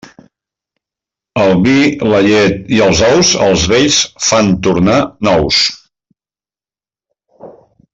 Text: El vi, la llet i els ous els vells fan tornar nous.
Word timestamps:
El 1.41 1.53
vi, 1.67 1.75
la 2.13 2.23
llet 2.29 2.73
i 2.77 2.81
els 2.87 3.03
ous 3.11 3.35
els 3.49 3.67
vells 3.75 4.01
fan 4.31 4.53
tornar 4.69 4.99
nous. 5.31 5.63